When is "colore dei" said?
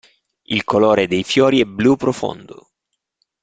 0.63-1.21